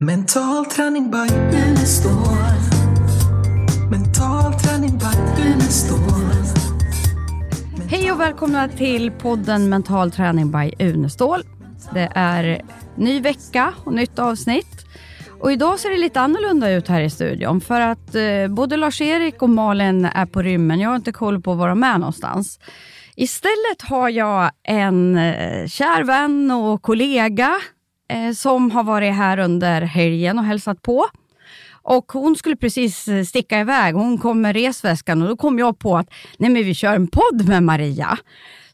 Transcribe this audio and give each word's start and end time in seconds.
Mental 0.00 0.64
träning 0.64 1.10
by 1.10 1.34
Unestål. 1.68 2.12
Mental 3.90 4.52
träning 4.52 4.98
by 4.98 5.42
Unestål. 5.42 6.32
Hej 7.90 8.12
och 8.12 8.20
välkomna 8.20 8.68
till 8.68 9.10
podden 9.10 9.68
Mental 9.68 10.10
träning 10.10 10.50
by 10.50 10.84
Unestål. 10.84 11.42
Det 11.94 12.12
är 12.14 12.62
ny 12.96 13.20
vecka 13.20 13.74
och 13.84 13.92
nytt 13.92 14.18
avsnitt. 14.18 14.86
Och 15.40 15.52
idag 15.52 15.78
ser 15.78 15.90
det 15.90 15.98
lite 15.98 16.20
annorlunda 16.20 16.70
ut 16.70 16.88
här 16.88 17.00
i 17.00 17.10
studion 17.10 17.60
för 17.60 17.80
att 17.80 18.14
eh, 18.14 18.48
både 18.48 18.76
Lars-Erik 18.76 19.42
och 19.42 19.50
Malin 19.50 20.04
är 20.04 20.26
på 20.26 20.42
rymmen. 20.42 20.80
Jag 20.80 20.88
har 20.88 20.96
inte 20.96 21.12
koll 21.12 21.42
på 21.42 21.54
var 21.54 21.68
de 21.68 21.82
är 21.84 21.98
någonstans. 21.98 22.58
Istället 23.14 23.82
har 23.82 24.08
jag 24.08 24.50
en 24.62 25.16
eh, 25.16 25.66
kär 25.66 26.04
vän 26.04 26.50
och 26.50 26.82
kollega 26.82 27.60
eh, 28.08 28.32
som 28.32 28.70
har 28.70 28.84
varit 28.84 29.14
här 29.14 29.38
under 29.38 29.82
helgen 29.82 30.38
och 30.38 30.44
hälsat 30.44 30.82
på. 30.82 31.06
Och 31.82 32.12
Hon 32.12 32.36
skulle 32.36 32.56
precis 32.56 33.08
eh, 33.08 33.24
sticka 33.24 33.60
iväg. 33.60 33.94
Hon 33.94 34.18
kom 34.18 34.40
med 34.40 34.56
resväskan 34.56 35.22
och 35.22 35.28
då 35.28 35.36
kom 35.36 35.58
jag 35.58 35.78
på 35.78 35.96
att 35.96 36.10
nej 36.38 36.50
men 36.50 36.64
vi 36.64 36.74
kör 36.74 36.94
en 36.94 37.08
podd 37.08 37.48
med 37.48 37.62
Maria. 37.62 38.18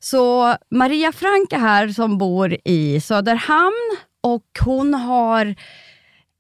Så 0.01 0.55
Maria 0.71 1.13
Frank 1.13 1.53
är 1.53 1.59
här 1.59 1.89
som 1.89 2.19
bor 2.19 2.57
i 2.65 3.01
Söderhamn 3.01 3.97
och 4.21 4.45
hon 4.65 4.95
har 4.95 5.55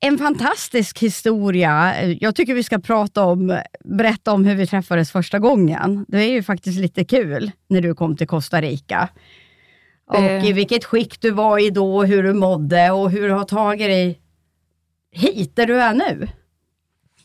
en 0.00 0.18
fantastisk 0.18 0.98
historia. 0.98 1.94
Jag 2.20 2.36
tycker 2.36 2.54
vi 2.54 2.62
ska 2.62 2.78
prata 2.78 3.24
om, 3.24 3.60
berätta 3.84 4.32
om 4.32 4.44
hur 4.44 4.54
vi 4.54 4.66
träffades 4.66 5.12
första 5.12 5.38
gången. 5.38 6.04
Det 6.08 6.18
är 6.18 6.30
ju 6.30 6.42
faktiskt 6.42 6.78
lite 6.78 7.04
kul 7.04 7.50
när 7.68 7.80
du 7.80 7.94
kom 7.94 8.16
till 8.16 8.26
Costa 8.26 8.60
Rica. 8.60 9.08
Och 10.12 10.18
Eh. 10.18 10.48
i 10.48 10.52
vilket 10.52 10.84
skick 10.84 11.20
du 11.20 11.30
var 11.30 11.58
i 11.58 11.70
då, 11.70 12.04
hur 12.04 12.22
du 12.22 12.32
mådde 12.32 12.90
och 12.90 13.10
hur 13.10 13.28
du 13.28 13.34
har 13.34 13.44
tagit 13.44 13.86
dig 13.88 14.20
hit 15.10 15.56
där 15.56 15.66
du 15.66 15.80
är 15.82 15.94
nu. 15.94 16.28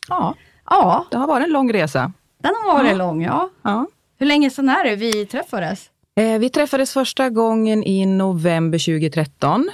Ja, 0.08 0.34
Ja, 0.70 1.04
det 1.10 1.16
har 1.16 1.26
varit 1.26 1.46
en 1.46 1.52
lång 1.52 1.72
resa. 1.72 2.12
den 2.42 2.52
har 2.64 2.74
varit 2.78 2.90
Ja. 2.90 2.96
lång. 2.96 3.22
Ja. 3.22 3.50
Ja. 3.62 3.86
Hur 4.18 4.26
länge 4.26 4.50
sedan 4.50 4.68
är 4.68 4.84
det 4.84 4.96
vi 4.96 5.26
träffades? 5.26 5.90
Eh, 6.20 6.38
vi 6.38 6.50
träffades 6.50 6.92
första 6.92 7.30
gången 7.30 7.84
i 7.84 8.06
november 8.06 8.78
2013. 8.78 9.70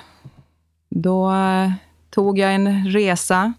Då 0.91 1.31
eh, 1.31 1.71
tog 2.11 2.39
jag 2.39 2.55
en 2.55 2.85
resa 2.89 3.53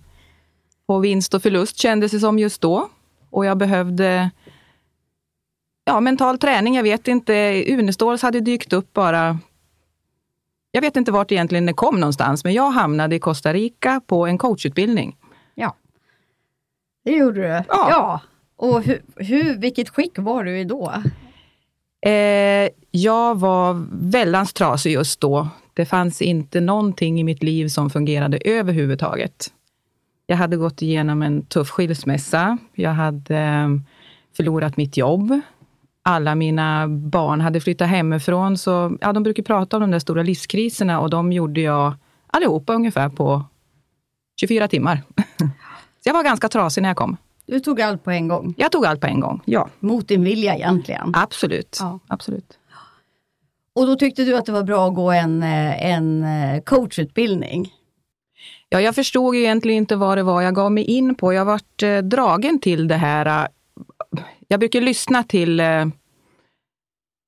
på 0.87 0.99
vinst 0.99 1.33
och 1.33 1.41
förlust 1.41 1.77
kändes 1.77 2.11
det 2.11 2.19
som 2.19 2.39
just 2.39 2.61
då. 2.61 2.89
Och 3.29 3.45
jag 3.45 3.57
behövde 3.57 4.29
ja, 5.85 5.99
mental 5.99 6.37
träning. 6.37 6.75
Jag 6.75 6.83
vet 6.83 7.07
inte, 7.07 7.63
Uneståls 7.67 8.21
hade 8.21 8.39
dykt 8.39 8.73
upp 8.73 8.93
bara 8.93 9.39
jag 10.75 10.81
vet 10.81 10.95
inte 10.95 11.11
vart 11.11 11.31
egentligen 11.31 11.65
det 11.65 11.73
kom 11.73 11.99
någonstans, 11.99 12.43
men 12.43 12.53
jag 12.53 12.69
hamnade 12.69 13.15
i 13.15 13.19
Costa 13.19 13.53
Rica 13.53 14.01
på 14.07 14.27
en 14.27 14.37
coachutbildning. 14.37 15.17
Ja, 15.53 15.75
det 17.05 17.11
gjorde 17.11 17.41
du. 17.41 17.63
Ja. 17.67 18.21
Och 18.55 18.81
hur, 18.83 19.01
hur, 19.15 19.57
vilket 19.57 19.89
skick 19.89 20.17
var 20.17 20.43
du 20.43 20.59
i 20.59 20.63
då? 20.63 20.93
Eh, 22.05 22.69
jag 22.91 23.39
var 23.39 23.85
väldans 23.91 24.53
trasig 24.53 24.91
just 24.91 25.19
då. 25.19 25.47
Det 25.73 25.85
fanns 25.85 26.21
inte 26.21 26.61
någonting 26.61 27.19
i 27.19 27.23
mitt 27.23 27.43
liv 27.43 27.67
som 27.67 27.89
fungerade 27.89 28.37
överhuvudtaget. 28.45 29.47
Jag 30.27 30.37
hade 30.37 30.57
gått 30.57 30.81
igenom 30.81 31.21
en 31.21 31.45
tuff 31.45 31.69
skilsmässa. 31.69 32.57
Jag 32.73 32.91
hade 32.93 33.37
eh, 33.37 33.69
förlorat 34.37 34.77
mitt 34.77 34.97
jobb. 34.97 35.41
Alla 36.09 36.35
mina 36.35 36.87
barn 36.87 37.41
hade 37.41 37.59
flyttat 37.61 37.89
hemifrån. 37.89 38.57
Så, 38.57 38.97
ja, 39.01 39.13
de 39.13 39.23
brukar 39.23 39.43
prata 39.43 39.77
om 39.77 39.81
de 39.81 39.91
där 39.91 39.99
stora 39.99 40.23
livskriserna 40.23 40.99
och 40.99 41.09
de 41.09 41.31
gjorde 41.31 41.61
jag 41.61 41.93
allihopa 42.27 42.73
ungefär 42.73 43.09
på 43.09 43.43
24 44.39 44.67
timmar. 44.67 45.01
Så 46.03 46.09
jag 46.09 46.13
var 46.13 46.23
ganska 46.23 46.49
trasig 46.49 46.81
när 46.81 46.89
jag 46.89 46.97
kom. 46.97 47.17
Du 47.45 47.59
tog 47.59 47.81
allt 47.81 48.03
på 48.03 48.11
en 48.11 48.27
gång, 48.27 48.53
Jag 48.57 48.71
tog 48.71 48.85
allt 48.85 49.01
på 49.01 49.07
en 49.07 49.19
gång. 49.19 49.41
Ja, 49.45 49.69
mot 49.79 50.07
din 50.07 50.23
vilja 50.23 50.55
egentligen. 50.55 51.11
absolut. 51.15 51.77
Ja. 51.81 51.99
absolut. 52.07 52.59
Och 53.75 53.87
då 53.87 53.95
tyckte 53.95 54.23
du 54.23 54.37
att 54.37 54.45
det 54.45 54.51
var 54.51 54.63
bra 54.63 54.87
att 54.87 54.95
gå 54.95 55.11
en, 55.11 55.43
eh, 55.43 55.85
en 55.91 56.23
eh, 56.23 56.61
coachutbildning. 56.61 57.73
Ja, 58.69 58.81
jag 58.81 58.95
förstod 58.95 59.35
egentligen 59.35 59.77
inte 59.77 59.95
vad 59.95 60.17
det 60.17 60.23
var 60.23 60.41
jag 60.41 60.55
gav 60.55 60.71
mig 60.71 60.83
in 60.83 61.15
på. 61.15 61.33
Jag 61.33 61.45
vart 61.45 61.83
eh, 61.83 61.97
dragen 61.97 62.59
till 62.59 62.87
det 62.87 62.95
här. 62.95 63.47
Jag 64.47 64.59
brukar 64.59 64.81
lyssna 64.81 65.23
till, 65.23 65.59
eh, 65.59 65.85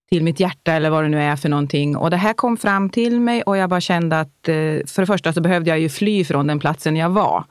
till 0.09 0.24
mitt 0.24 0.40
hjärta 0.40 0.74
eller 0.74 0.90
vad 0.90 1.03
det 1.03 1.09
nu 1.09 1.22
är 1.22 1.35
för 1.35 1.50
någonting. 1.50 1.97
Och 1.97 2.09
det 2.09 2.18
här 2.18 2.34
kom 2.34 2.58
fram 2.58 2.90
till 2.90 3.19
mig 3.22 3.41
och 3.44 3.58
jag 3.58 3.69
bara 3.69 3.81
kände 3.81 4.19
att 4.19 4.47
eh, 4.47 4.85
för 4.85 5.00
det 5.02 5.06
första 5.06 5.34
så 5.34 5.41
behövde 5.41 5.69
jag 5.69 5.80
ju 5.80 5.90
fly 5.90 6.24
från 6.25 6.47
den 6.47 6.59
platsen 6.59 6.96
jag 6.96 7.09
var. 7.09 7.44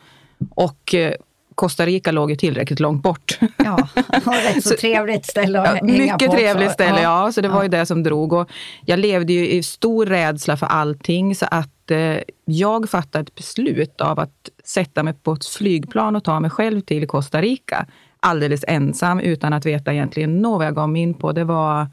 Och 0.50 0.94
eh, 0.94 1.14
Costa 1.56 1.86
Rica 1.86 2.12
låg 2.12 2.30
ju 2.30 2.36
tillräckligt 2.36 2.80
långt 2.80 3.02
bort. 3.02 3.38
Ja, 3.56 3.88
och 4.26 4.32
rätt 4.32 4.62
så, 4.62 4.68
Så- 4.68 4.76
trevligt 4.76 5.26
ställe 5.26 5.60
att 5.60 5.66
Ja, 5.66 5.72
hänga 5.86 5.92
mycket 6.02 6.30
på 6.30 6.36
trevligt 6.36 6.66
också. 6.66 6.74
ställe, 6.74 7.02
ja. 7.02 7.32
Så 7.32 7.40
det 7.40 7.48
var 7.48 7.56
Ja. 7.56 7.62
ju 7.62 7.68
det 7.68 7.86
som 7.86 8.02
drog. 8.02 8.32
Och 8.32 8.50
jag 8.84 8.98
levde 8.98 9.32
ju 9.32 9.48
i 9.48 9.62
stor 9.62 10.06
rädsla 10.06 10.56
för 10.56 10.66
allting, 10.66 11.34
så 11.34 11.46
att 11.50 11.90
eh, 11.90 12.16
jag 12.44 12.90
fattade 12.90 13.22
ett 13.22 13.34
beslut 13.34 14.00
av 14.00 14.20
att 14.20 14.48
sätta 14.64 15.02
mig 15.02 15.14
på 15.14 15.32
ett 15.32 15.46
flygplan 15.46 16.16
och 16.16 16.24
ta 16.24 16.40
mig 16.40 16.50
själv 16.50 16.80
till 16.80 17.06
Costa 17.06 17.40
Rica. 17.40 17.86
Alldeles 18.20 18.64
ensam, 18.68 19.20
utan 19.20 19.52
att 19.52 19.66
veta 19.66 19.92
egentligen 19.92 20.42
nå 20.42 20.58
vad 20.58 20.66
jag 20.66 20.74
gav 20.74 20.88
mig 20.88 21.02
in 21.02 21.14
på. 21.14 21.32
Det 21.32 21.44
var 21.44 21.86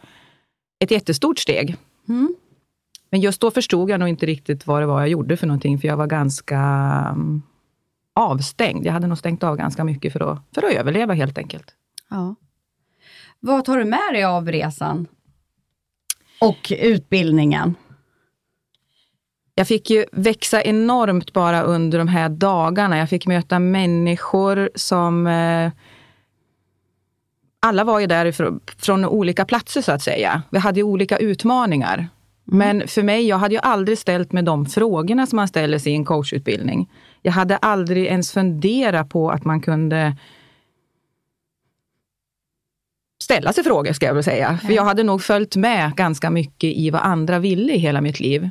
ett 0.83 0.91
jättestort 0.91 1.39
steg. 1.39 1.75
Mm. 2.09 2.35
Men 3.11 3.21
just 3.21 3.41
då 3.41 3.51
förstod 3.51 3.89
jag 3.89 3.99
nog 3.99 4.09
inte 4.09 4.25
riktigt 4.25 4.67
vad 4.67 4.81
det 4.81 4.85
var 4.85 4.99
jag 4.99 5.09
gjorde 5.09 5.37
för 5.37 5.47
någonting, 5.47 5.79
för 5.79 5.87
jag 5.87 5.97
var 5.97 6.07
ganska 6.07 6.57
mm, 7.09 7.41
avstängd. 8.13 8.85
Jag 8.85 8.93
hade 8.93 9.07
nog 9.07 9.17
stängt 9.17 9.43
av 9.43 9.57
ganska 9.57 9.83
mycket 9.83 10.13
för 10.13 10.31
att, 10.31 10.39
för 10.55 10.63
att 10.63 10.73
överleva 10.73 11.13
helt 11.13 11.37
enkelt. 11.37 11.75
Ja. 12.09 12.35
Vad 13.39 13.65
tar 13.65 13.77
du 13.77 13.85
med 13.85 14.13
dig 14.13 14.23
av 14.23 14.51
resan? 14.51 15.07
Och 16.41 16.71
utbildningen? 16.79 17.75
Jag 19.55 19.67
fick 19.67 19.89
ju 19.89 20.05
växa 20.11 20.63
enormt 20.63 21.33
bara 21.33 21.63
under 21.63 21.97
de 21.97 22.07
här 22.07 22.29
dagarna. 22.29 22.97
Jag 22.97 23.09
fick 23.09 23.27
möta 23.27 23.59
människor 23.59 24.69
som... 24.75 25.27
Eh, 25.27 25.71
alla 27.59 27.83
var 27.83 27.99
ju 27.99 28.07
där 28.07 28.31
från 28.81 29.05
olika 29.05 29.45
platser 29.45 29.81
så 29.81 29.91
att 29.91 30.01
säga. 30.01 30.41
Vi 30.49 30.59
hade 30.59 30.79
ju 30.79 30.83
olika 30.83 31.17
utmaningar. 31.17 32.07
Men 32.43 32.87
för 32.87 33.03
mig, 33.03 33.27
jag 33.27 33.37
hade 33.37 33.55
ju 33.55 33.61
aldrig 33.61 33.97
ställt 33.97 34.31
mig 34.31 34.43
de 34.43 34.65
frågorna 34.65 35.27
som 35.27 35.35
man 35.35 35.47
ställer 35.47 35.79
sig 35.79 35.91
i 35.91 35.95
en 35.95 36.05
coachutbildning. 36.05 36.89
Jag 37.23 37.31
hade 37.31 37.57
aldrig 37.57 38.05
ens 38.05 38.31
funderat 38.31 39.09
på 39.09 39.31
att 39.31 39.45
man 39.45 39.61
kunde 39.61 40.17
ställa 43.23 43.53
sig 43.53 43.63
frågor, 43.63 43.93
ska 43.93 44.05
jag 44.05 44.13
väl 44.13 44.23
säga. 44.23 44.57
För 44.57 44.73
jag 44.73 44.83
hade 44.83 45.03
nog 45.03 45.21
följt 45.21 45.55
med 45.55 45.95
ganska 45.95 46.29
mycket 46.29 46.73
i 46.73 46.89
vad 46.89 47.01
andra 47.01 47.39
ville 47.39 47.73
i 47.73 47.77
hela 47.77 48.01
mitt 48.01 48.19
liv. 48.19 48.49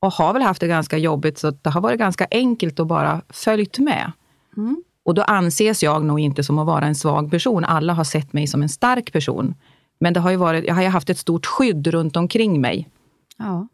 Och 0.00 0.12
har 0.12 0.32
väl 0.32 0.42
haft 0.42 0.60
det 0.60 0.66
ganska 0.66 0.98
jobbigt, 0.98 1.38
så 1.38 1.50
det 1.50 1.70
har 1.70 1.80
varit 1.80 1.98
ganska 1.98 2.26
enkelt 2.30 2.80
att 2.80 2.86
bara 2.86 3.22
följt 3.28 3.78
med. 3.78 4.12
Mm. 4.56 4.82
Och 5.04 5.14
då 5.14 5.22
anses 5.22 5.82
jag 5.82 6.04
nog 6.04 6.20
inte 6.20 6.44
som 6.44 6.58
att 6.58 6.66
vara 6.66 6.86
en 6.86 6.94
svag 6.94 7.30
person. 7.30 7.64
Alla 7.64 7.92
har 7.92 8.04
sett 8.04 8.32
mig 8.32 8.46
som 8.46 8.62
en 8.62 8.68
stark 8.68 9.12
person. 9.12 9.54
Men 10.00 10.12
det 10.12 10.20
har 10.20 10.30
ju 10.30 10.36
varit, 10.36 10.64
jag 10.64 10.74
har 10.74 10.82
ju 10.82 10.88
haft 10.88 11.10
ett 11.10 11.18
stort 11.18 11.46
skydd 11.46 11.86
runt 11.86 12.16
omkring 12.16 12.60
mig. 12.60 12.88
Ja. 13.36 13.68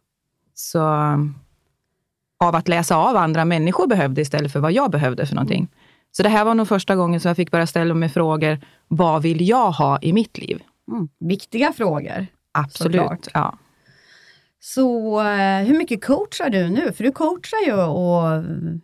Så 0.55 0.81
av 2.45 2.55
att 2.55 2.69
läsa 2.69 2.97
av 2.97 3.17
andra 3.17 3.45
människor 3.45 3.87
behövde 3.87 4.21
istället 4.21 4.53
för 4.53 4.61
vad 4.61 4.73
jag 4.73 4.91
behövde 4.91 5.27
för 5.27 5.35
någonting. 5.35 5.69
Så 6.11 6.23
det 6.23 6.29
här 6.29 6.45
var 6.45 6.55
nog 6.55 6.69
första 6.69 6.97
gången 6.97 7.21
som 7.21 7.29
jag 7.29 7.37
fick 7.37 7.51
börja 7.51 7.67
ställa 7.67 7.95
mig 7.95 8.09
frågor. 8.09 8.59
Vad 8.89 9.23
vill 9.23 9.49
jag 9.49 9.71
ha 9.71 9.99
i 10.03 10.13
mitt 10.13 10.39
liv? 10.39 10.63
Mm. 10.93 11.09
Viktiga 11.21 11.73
frågor. 11.73 12.27
Absolut. 12.53 12.97
Såklart. 13.01 13.27
Ja. 13.35 13.59
Så 14.61 15.21
eh, 15.21 15.59
hur 15.65 15.79
mycket 15.79 16.05
coachar 16.05 16.51
du 16.51 16.69
nu? 16.71 16.93
För 16.93 17.05
du 17.05 17.13
coachar 17.13 17.67
ju 17.67 17.73
och 17.83 18.27
en 18.35 18.83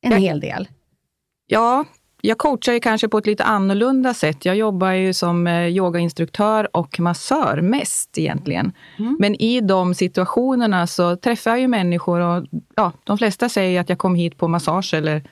Jag- 0.00 0.18
hel 0.20 0.40
del. 0.40 0.68
ja, 1.46 1.84
jag 2.26 2.38
coachar 2.38 2.72
ju 2.72 2.80
kanske 2.80 3.08
på 3.08 3.18
ett 3.18 3.26
lite 3.26 3.44
annorlunda 3.44 4.14
sätt. 4.14 4.44
Jag 4.44 4.56
jobbar 4.56 4.90
ju 4.90 5.12
som 5.12 5.46
eh, 5.46 5.66
yogainstruktör 5.66 6.76
och 6.76 7.00
massör 7.00 7.60
mest 7.60 8.18
egentligen. 8.18 8.72
Mm. 8.98 9.16
Men 9.20 9.34
i 9.34 9.60
de 9.60 9.94
situationerna 9.94 10.86
så 10.86 11.16
träffar 11.16 11.50
jag 11.50 11.60
ju 11.60 11.68
människor 11.68 12.20
och 12.20 12.46
ja, 12.76 12.92
de 13.04 13.18
flesta 13.18 13.48
säger 13.48 13.80
att 13.80 13.88
jag 13.88 13.98
kom 13.98 14.14
hit 14.14 14.36
på 14.36 14.48
massage 14.48 14.94
eller 14.94 15.22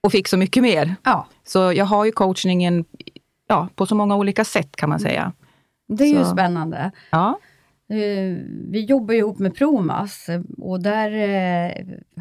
och 0.00 0.12
fick 0.12 0.28
så 0.28 0.36
mycket 0.36 0.62
mer. 0.62 0.94
Ja, 1.02 1.26
Så 1.44 1.58
jag 1.72 1.84
har 1.84 2.04
ju 2.04 2.12
coachningen 2.12 2.84
ja, 3.48 3.68
på 3.74 3.86
så 3.86 3.94
många 3.94 4.16
olika 4.16 4.44
sätt 4.44 4.76
kan 4.76 4.88
man 4.88 5.00
säga. 5.00 5.32
det 5.88 6.04
är 6.04 6.08
ju 6.18 6.24
Så. 6.24 6.30
spännande. 6.30 6.90
Ja, 7.10 7.38
Eh, 7.90 8.36
Vi 8.70 8.84
jobbar 8.88 9.14
ju 9.14 9.20
ihop 9.20 9.38
med 9.38 9.54
Promas 9.54 10.26
och 10.58 10.80
där 10.82 11.10
eh, 11.12 11.72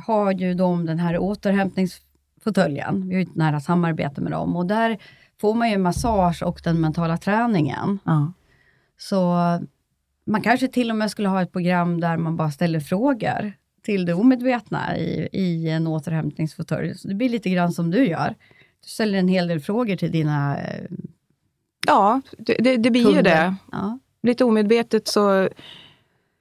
har 0.05 0.31
ju 0.31 0.53
de 0.53 0.85
den 0.85 0.99
här 0.99 1.17
återhämtningsfåtöljen. 2.45 3.07
Vi 3.07 3.15
har 3.15 3.21
ju 3.21 3.27
ett 3.27 3.35
nära 3.35 3.59
samarbete 3.59 4.21
med 4.21 4.31
dem 4.31 4.55
och 4.55 4.65
där 4.65 4.97
får 5.41 5.53
man 5.53 5.69
ju 5.69 5.77
massage 5.77 6.43
och 6.43 6.61
den 6.63 6.81
mentala 6.81 7.17
träningen. 7.17 7.99
ja. 8.05 8.33
Så 8.97 9.35
man 10.27 10.41
kanske 10.41 10.67
till 10.67 10.89
och 10.91 10.97
med 10.97 11.11
skulle 11.11 11.27
ha 11.29 11.41
ett 11.41 11.51
program 11.51 11.99
där 12.01 12.17
man 12.17 12.35
bara 12.35 12.51
ställer 12.51 12.79
frågor 12.79 13.53
till 13.83 14.05
det 14.05 14.13
omedvetna 14.13 14.97
i, 14.97 15.29
i 15.31 15.69
en 15.69 15.87
återhämtningsfåtölj. 15.87 16.95
Så 16.95 17.07
det 17.07 17.15
blir 17.15 17.29
lite 17.29 17.49
grann 17.49 17.71
som 17.71 17.91
du 17.91 18.07
gör. 18.07 18.35
Du 18.83 18.89
ställer 18.89 19.17
en 19.19 19.27
hel 19.27 19.47
del 19.47 19.59
frågor 19.59 19.95
till 19.95 20.11
dina 20.11 20.57
eh, 20.57 20.85
Ja, 21.87 22.21
det, 22.37 22.57
det, 22.59 22.77
det 22.77 22.91
blir 22.91 23.01
ju 23.01 23.15
kunder. 23.15 23.23
det. 23.23 23.55
Ja. 23.71 23.99
Lite 24.23 24.43
omedvetet 24.43 25.07
så, 25.07 25.49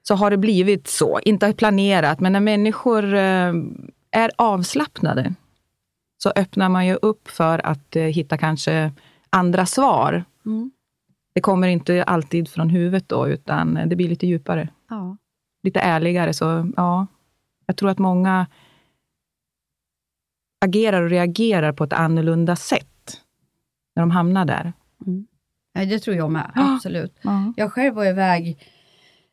så 0.03 0.15
har 0.15 0.31
det 0.31 0.37
blivit 0.37 0.89
så. 0.89 1.21
Inte 1.25 1.53
planerat, 1.53 2.21
men 2.21 2.33
när 2.33 2.41
människor 2.41 3.15
eh, 3.15 3.53
är 4.11 4.31
avslappnade 4.37 5.35
så 6.25 6.33
öppnar 6.37 6.69
man 6.69 6.87
ju 6.87 6.95
upp 6.95 7.29
för 7.29 7.67
att 7.67 7.97
eh, 7.97 8.03
hitta 8.03 8.39
kanske 8.39 8.93
andra 9.31 9.67
svar. 9.67 10.25
Mm. 10.47 10.71
Det 11.35 11.41
kommer 11.41 11.69
inte 11.69 12.05
alltid 12.05 12.49
från 12.49 12.71
huvudet 12.71 13.09
då, 13.09 13.29
utan 13.29 13.75
det 13.89 13.97
blir 13.97 14.09
lite 14.09 14.27
djupare. 14.27 14.69
Ja. 14.91 15.17
Lite 15.63 15.81
ärligare. 15.81 16.33
Så 16.33 16.73
ja, 16.77 17.07
jag 17.67 17.77
tror 17.77 17.91
att 17.91 17.99
många 17.99 18.47
agerar 20.65 21.03
och 21.03 21.11
reagerar 21.11 21.73
på 21.73 21.85
ett 21.85 21.93
annorlunda 21.93 22.57
sätt 22.57 23.21
när 23.97 24.03
de 24.03 24.11
hamnar 24.11 24.45
där. 24.45 24.73
Nej, 25.75 25.87
det 25.87 25.99
tror 25.99 26.17
jag 26.17 26.31
med, 26.31 26.53
absolut. 26.55 27.19
Ja. 27.23 27.53
Jag 27.57 27.73
själv 27.73 27.95
var 27.95 28.05
iväg 28.07 28.59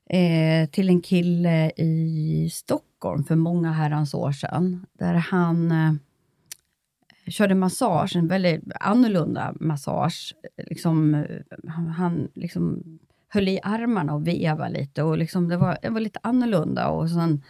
eh, 0.09 0.69
till 0.69 0.89
en 0.89 1.01
kille 1.01 1.71
i 1.77 2.49
Stockholm 2.53 3.23
för 3.23 3.35
många 3.35 3.71
herrans 3.71 4.13
år 4.13 4.31
sedan, 4.31 4.85
där 4.93 5.13
han 5.13 5.71
eh, 5.71 5.93
körde 7.27 7.55
massage, 7.55 8.15
en 8.15 8.27
väldigt 8.27 8.63
annorlunda 8.79 9.53
massage. 9.59 10.35
Liksom, 10.57 11.25
han, 11.67 11.87
han 11.87 12.27
liksom 12.33 12.83
höll 13.29 13.47
i 13.47 13.59
armarna 13.63 14.13
och 14.13 14.27
vevade 14.27 14.73
lite 14.73 15.03
och 15.03 15.17
liksom 15.17 15.47
det, 15.47 15.57
var, 15.57 15.77
det 15.81 15.89
var 15.89 15.99
lite 15.99 16.19
annorlunda. 16.23 16.87
Och, 16.87 17.09
sen, 17.09 17.43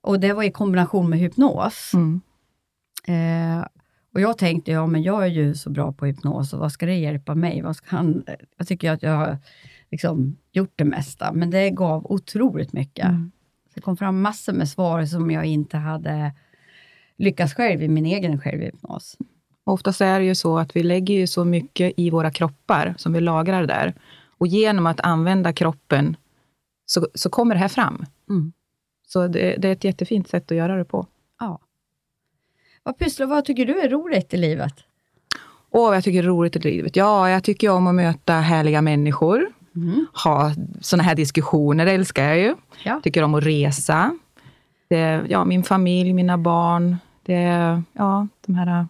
och 0.00 0.20
det 0.20 0.32
var 0.32 0.42
i 0.42 0.50
kombination 0.50 1.10
med 1.10 1.18
hypnos. 1.18 1.92
Mm. 1.94 2.20
Eh, 3.06 3.66
och 4.14 4.20
jag 4.20 4.38
tänkte, 4.38 4.72
ja 4.72 4.86
men 4.86 5.02
jag 5.02 5.22
är 5.22 5.28
ju 5.28 5.54
så 5.54 5.70
bra 5.70 5.92
på 5.92 6.06
hypnos 6.06 6.52
och 6.52 6.60
vad 6.60 6.72
ska 6.72 6.86
det 6.86 6.94
hjälpa 6.94 7.34
mig? 7.34 7.62
Vad 7.62 7.76
ska 7.76 7.96
han, 7.96 8.24
jag 8.56 8.66
tycker 8.66 8.92
att 8.92 9.02
jag 9.02 9.16
har 9.16 9.38
liksom 9.90 10.36
gjort 10.52 10.72
det 10.76 10.84
mesta, 10.84 11.32
men 11.32 11.50
det 11.50 11.70
gav 11.70 12.06
otroligt 12.06 12.72
mycket. 12.72 13.06
Mm. 13.06 13.30
Det 13.74 13.80
kom 13.80 13.96
fram 13.96 14.20
massor 14.20 14.52
med 14.52 14.68
svar 14.68 15.04
som 15.04 15.30
jag 15.30 15.44
inte 15.44 15.76
hade 15.76 16.32
lyckats 17.18 17.54
själv 17.54 17.82
i 17.82 17.88
min 17.88 18.06
egen 18.06 18.40
självhypnos. 18.40 19.16
Oftast 19.64 20.00
är 20.00 20.20
det 20.20 20.26
ju 20.26 20.34
så 20.34 20.58
att 20.58 20.76
vi 20.76 20.82
lägger 20.82 21.14
ju 21.14 21.26
så 21.26 21.44
mycket 21.44 21.92
i 21.96 22.10
våra 22.10 22.30
kroppar 22.30 22.94
som 22.98 23.12
vi 23.12 23.20
lagrar 23.20 23.66
där. 23.66 23.94
Och 24.38 24.46
genom 24.46 24.86
att 24.86 25.00
använda 25.00 25.52
kroppen 25.52 26.16
så, 26.86 27.08
så 27.14 27.30
kommer 27.30 27.54
det 27.54 27.60
här 27.60 27.68
fram. 27.68 28.06
Mm. 28.30 28.52
Så 29.06 29.26
det, 29.28 29.56
det 29.56 29.68
är 29.68 29.72
ett 29.72 29.84
jättefint 29.84 30.28
sätt 30.28 30.50
att 30.50 30.56
göra 30.56 30.76
det 30.76 30.84
på. 30.84 31.06
Ja. 31.40 31.58
Vad 32.82 32.98
pysslar, 32.98 33.26
vad 33.26 33.44
tycker 33.44 33.66
du 33.66 33.80
är 33.80 33.88
roligt 33.88 34.34
i 34.34 34.36
livet? 34.36 34.74
Åh, 35.70 35.86
vad 35.86 35.96
jag 35.96 36.04
tycker 36.04 36.18
är 36.18 36.26
roligt 36.26 36.56
i 36.56 36.58
livet. 36.58 36.96
Ja, 36.96 37.30
jag 37.30 37.44
tycker 37.44 37.70
om 37.70 37.86
att 37.86 37.94
möta 37.94 38.32
härliga 38.32 38.82
människor. 38.82 39.46
Mm. 39.76 40.06
Ha 40.24 40.52
såna 40.80 41.02
här 41.02 41.14
diskussioner, 41.14 41.86
det 41.86 41.92
älskar 41.92 42.24
jag 42.24 42.38
ju. 42.38 42.54
Ja. 42.84 43.00
Tycker 43.02 43.22
om 43.22 43.34
att 43.34 43.44
resa. 43.44 44.18
Det, 44.88 45.24
ja, 45.28 45.44
min 45.44 45.62
familj, 45.62 46.12
mina 46.12 46.38
barn. 46.38 46.96
Det, 47.24 47.82
ja, 47.92 48.28
de 48.46 48.54
här... 48.54 48.86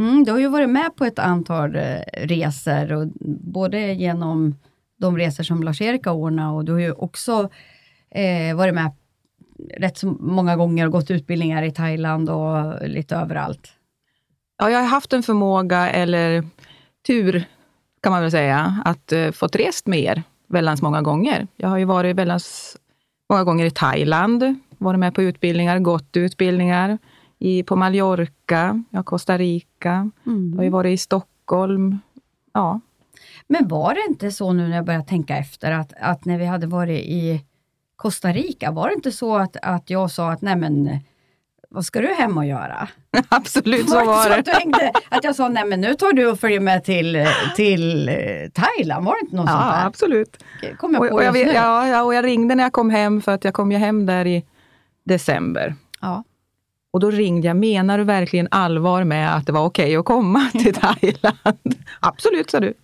Mm, 0.00 0.24
du 0.24 0.32
har 0.32 0.38
ju 0.38 0.48
varit 0.48 0.70
med 0.70 0.96
på 0.96 1.04
ett 1.04 1.18
antal 1.18 1.76
eh, 1.76 2.00
resor, 2.12 2.92
och 2.92 3.08
både 3.54 3.92
genom 3.92 4.54
de 4.96 5.18
resor 5.18 5.44
som 5.44 5.62
Lars-Erik 5.62 6.06
har 6.06 6.14
ordnat 6.14 6.54
och 6.54 6.64
du 6.64 6.72
har 6.72 6.80
ju 6.80 6.92
också 6.92 7.48
eh, 8.10 8.56
varit 8.56 8.74
med 8.74 8.92
rätt 9.76 9.98
så 9.98 10.06
många 10.20 10.56
gånger 10.56 10.86
och 10.86 10.92
gått 10.92 11.10
utbildningar 11.10 11.62
i 11.62 11.70
Thailand 11.70 12.30
och 12.30 12.88
lite 12.88 13.16
överallt. 13.16 13.72
Ja, 14.58 14.70
jag 14.70 14.78
har 14.78 14.86
haft 14.86 15.12
en 15.12 15.22
förmåga, 15.22 15.90
eller 15.90 16.44
tur 17.06 17.44
kan 18.02 18.12
man 18.12 18.22
väl 18.22 18.30
säga, 18.30 18.82
att 18.84 19.12
uh, 19.12 19.30
fått 19.30 19.56
rest 19.56 19.86
med 19.86 19.98
er 19.98 20.22
väldans 20.48 20.82
många 20.82 21.02
gånger. 21.02 21.46
Jag 21.56 21.68
har 21.68 21.78
ju 21.78 21.84
varit 21.84 22.16
väldans 22.16 22.76
många 23.30 23.44
gånger 23.44 23.64
i 23.64 23.70
Thailand, 23.70 24.60
varit 24.78 25.00
med 25.00 25.14
på 25.14 25.22
utbildningar, 25.22 25.78
gått 25.78 26.16
utbildningar 26.16 26.98
i, 27.38 27.62
på 27.62 27.76
Mallorca, 27.76 28.84
ja, 28.90 29.02
Costa 29.02 29.38
Rica, 29.38 30.10
jag 30.24 30.56
har 30.56 30.64
ju 30.64 30.70
varit 30.70 30.94
i 30.94 30.96
Stockholm. 30.98 31.98
Ja, 32.52 32.80
Men 33.46 33.68
var 33.68 33.94
det 33.94 34.00
inte 34.08 34.30
så 34.30 34.52
nu 34.52 34.68
när 34.68 34.76
jag 34.76 34.84
börjar 34.84 35.02
tänka 35.02 35.36
efter, 35.36 35.70
att, 35.72 35.92
att 36.00 36.24
när 36.24 36.38
vi 36.38 36.44
hade 36.46 36.66
varit 36.66 37.00
i 37.00 37.44
Costa 37.96 38.28
Rica, 38.32 38.70
var 38.70 38.88
det 38.88 38.94
inte 38.94 39.12
så 39.12 39.36
att, 39.36 39.56
att 39.62 39.90
jag 39.90 40.10
sa 40.10 40.30
att 40.32 40.42
nej 40.42 40.56
men 40.56 40.98
vad 41.70 41.84
ska 41.84 42.00
du 42.00 42.06
hem 42.14 42.38
och 42.38 42.46
göra? 42.46 42.88
absolut 43.28 43.88
så 43.88 43.94
Var 43.94 44.00
det 44.00 44.06
var 44.06 44.24
så 44.24 44.32
att, 44.32 44.44
du 44.44 44.50
hängde, 44.50 44.92
att 45.08 45.24
jag 45.24 45.34
sa 45.36 45.48
nej 45.48 45.64
men 45.66 45.80
nu 45.80 45.94
tar 45.94 46.12
du 46.12 46.26
och 46.30 46.40
följer 46.40 46.60
med 46.60 46.84
till, 46.84 47.26
till 47.56 48.10
Thailand, 48.54 49.04
var 49.06 49.14
det 49.14 49.20
inte 49.20 49.36
något 49.36 49.46
Ja, 49.50 49.52
sånt 49.62 49.72
där? 49.74 49.86
absolut. 49.86 50.44
Kom 50.78 50.92
jag 50.94 51.02
Och, 51.02 51.08
på 51.08 51.14
och, 51.14 51.22
jag, 51.24 51.36
just 51.36 51.46
vet- 51.48 51.54
ja, 51.54 52.02
och 52.02 52.14
jag 52.14 52.24
ringde 52.24 52.54
när 52.54 52.62
jag 52.62 52.72
kom 52.72 52.90
hem, 52.90 53.22
för 53.22 53.32
att 53.32 53.44
jag 53.44 53.54
kom 53.54 53.72
ju 53.72 53.78
hem 53.78 54.06
där 54.06 54.26
i 54.26 54.44
december. 55.08 55.74
Ja. 56.00 56.24
Och 56.90 57.00
då 57.00 57.10
ringde 57.10 57.46
jag, 57.46 57.56
menar 57.56 57.98
du 57.98 58.04
verkligen 58.04 58.48
allvar 58.50 59.04
med 59.04 59.36
att 59.36 59.46
det 59.46 59.52
var 59.52 59.64
okej 59.64 59.96
att 59.96 60.04
komma 60.04 60.48
till 60.52 60.74
Thailand? 60.74 61.74
Absolut, 62.00 62.50
sa 62.50 62.60
du. 62.60 62.74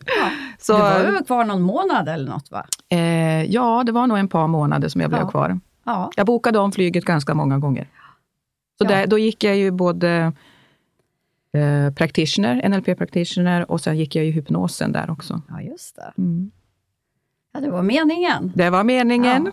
Så, 0.58 0.72
du 0.72 0.78
var 0.82 1.18
ju 1.18 1.24
kvar 1.24 1.44
någon 1.44 1.62
månad 1.62 2.08
eller 2.08 2.30
något 2.30 2.50
va? 2.50 2.66
eh, 2.88 3.42
ja, 3.44 3.82
det 3.86 3.92
var 3.92 4.06
nog 4.06 4.18
en 4.18 4.28
par 4.28 4.46
månader 4.46 4.88
som 4.88 5.00
jag 5.00 5.10
blev 5.10 5.22
Ja. 5.22 5.30
kvar. 5.30 5.60
Ja. 5.84 6.10
Jag 6.16 6.26
bokade 6.26 6.58
om 6.58 6.72
flyget 6.72 7.04
ganska 7.04 7.34
många 7.34 7.58
gånger. 7.58 7.88
Så 8.78 8.84
Ja. 8.84 8.88
där, 8.88 9.06
då 9.06 9.18
gick 9.18 9.44
jag 9.44 9.56
ju 9.56 9.70
både 9.70 10.32
eh, 11.52 11.94
practitioner, 11.94 12.68
NLP 12.68 12.98
practitioner 12.98 13.70
och 13.70 13.80
sen 13.80 13.96
gick 13.98 14.16
jag 14.16 14.24
ju 14.24 14.30
hypnosen 14.30 14.92
där 14.92 15.10
också. 15.10 15.42
ja, 15.48 15.60
just 15.60 15.96
det. 15.96 16.12
Mm. 16.18 16.50
Ja, 17.52 17.60
det 17.60 17.70
var 17.70 17.82
meningen. 17.82 18.52
Det 18.54 18.70
var 18.70 18.84
meningen. 18.84 19.52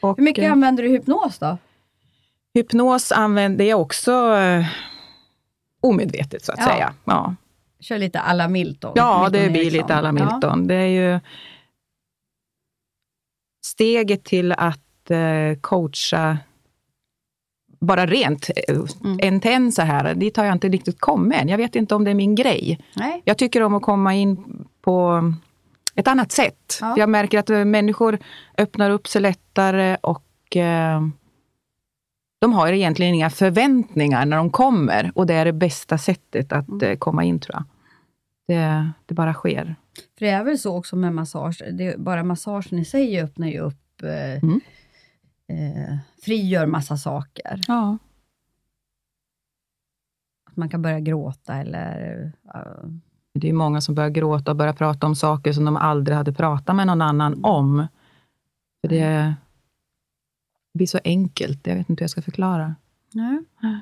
Och, 0.00 0.16
Hur 0.16 0.24
mycket 0.24 0.44
eh, 0.44 0.52
använder 0.52 0.82
du 0.82 0.88
hypnos 0.88 1.38
då? 1.38 1.58
Hypnos 2.54 3.12
använder 3.12 3.64
jag 3.64 3.80
också 3.80 4.12
eh, 4.36 4.66
omedvetet 5.80 6.44
så 6.44 6.52
att 6.52 6.58
Ja. 6.58 6.64
säga. 6.66 6.94
Ja, 7.04 7.34
Kör 7.80 7.98
lite 7.98 8.20
alla 8.20 8.48
Milton. 8.48 8.92
ja 8.96 9.18
Milton 9.18 9.32
det 9.42 9.50
blir 9.50 9.60
Eriksson. 9.62 9.78
lite 9.82 9.94
alla 9.94 10.12
Milton. 10.12 10.66
Det 10.66 10.74
är 10.74 10.86
ju 10.86 11.20
steget 13.66 14.24
till 14.24 14.52
att 14.52 15.10
eh, 15.10 15.58
coacha 15.60 16.38
bara 17.80 18.06
rent 18.06 18.50
eh, 18.68 18.76
Mm. 19.04 19.18
en 19.22 19.40
till 19.40 19.50
en 19.50 19.72
så 19.72 19.82
här, 19.82 20.14
dit 20.14 20.36
har 20.36 20.44
jag 20.44 20.52
inte 20.52 20.68
riktigt 20.68 21.00
kommit 21.00 21.38
än. 21.40 21.48
Jag 21.48 21.58
vet 21.58 21.76
inte 21.76 21.94
om 21.94 22.04
det 22.04 22.10
är 22.10 22.14
min 22.14 22.34
grej. 22.34 22.78
Ja. 22.80 23.00
Nej. 23.06 23.22
Jag 23.24 23.38
tycker 23.38 23.62
om 23.62 23.74
att 23.74 23.82
komma 23.82 24.14
in 24.14 24.66
på 24.80 25.22
ett 25.94 26.08
annat 26.08 26.32
sätt. 26.32 26.78
Ja. 26.80 26.94
Jag 26.98 27.08
märker 27.08 27.38
att 27.38 27.50
eh, 27.50 27.64
människor 27.64 28.18
öppnar 28.58 28.90
upp 28.90 29.08
sig 29.08 29.22
lättare 29.22 29.96
och 30.00 30.56
eh, 30.56 31.00
de 32.40 32.52
har 32.52 32.72
egentligen 32.72 33.14
inga 33.14 33.30
förväntningar 33.30 34.26
när 34.26 34.36
de 34.36 34.50
kommer 34.50 35.12
och 35.14 35.26
det 35.26 35.34
är 35.34 35.44
det 35.44 35.52
bästa 35.52 35.98
sättet 35.98 36.52
att 36.52 36.68
Mm. 36.68 36.90
eh, 36.90 36.96
komma 36.98 37.24
in 37.24 37.40
tror 37.40 37.54
jag. 37.56 37.64
Det, 38.56 38.90
det 39.06 39.14
bara 39.14 39.34
sker. 39.34 39.76
För 40.18 40.26
det 40.26 40.30
är 40.30 40.44
väl 40.44 40.58
så 40.58 40.76
också 40.76 40.96
med 40.96 41.14
massage, 41.14 41.62
det, 41.72 41.98
bara 41.98 42.24
massagen 42.24 42.78
i 42.78 42.84
sig 42.84 43.20
öppnar 43.22 43.48
ju 43.48 43.58
upp, 43.60 44.02
eh, 44.02 44.42
Mm. 44.44 44.60
eh, 45.48 45.96
frigör 46.22 46.66
massa 46.66 46.96
saker. 46.96 47.60
Ja. 47.68 47.98
Att 50.50 50.56
man 50.56 50.68
kan 50.68 50.82
börja 50.82 51.00
gråta 51.00 51.54
eller... 51.54 52.32
eh, 52.54 52.60
Det 53.34 53.48
är 53.48 53.52
många 53.52 53.80
som 53.80 53.94
börjar 53.94 54.10
gråta 54.10 54.50
och 54.50 54.56
börjar 54.56 54.72
prata 54.72 55.06
om 55.06 55.14
saker 55.14 55.52
som 55.52 55.64
de 55.64 55.76
aldrig 55.76 56.16
hade 56.16 56.32
pratat 56.32 56.76
med 56.76 56.86
någon 56.86 57.02
annan 57.02 57.44
om. 57.44 57.86
För 58.80 58.88
det, 58.88 59.34
det 60.72 60.78
blir 60.78 60.86
så 60.86 61.00
enkelt, 61.04 61.66
jag 61.66 61.76
vet 61.76 61.90
inte 61.90 62.00
hur 62.00 62.04
jag 62.04 62.10
ska 62.10 62.22
förklara. 62.22 62.74
nej. 63.62 63.80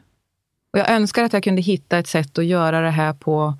Och 0.73 0.79
jag 0.79 0.91
önskar 0.91 1.25
att 1.25 1.33
jag 1.33 1.43
kunde 1.43 1.63
hitta 1.63 1.99
ett 1.99 2.07
sätt 2.07 2.39
att 2.39 2.45
göra 2.45 2.81
det 2.81 2.91
här 2.91 3.13
på, 3.13 3.55